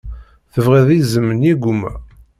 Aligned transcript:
Tebɣiḍ 0.53 0.89
iẓem 0.99 1.27
n 1.37 1.45
yigumma? 1.45 1.91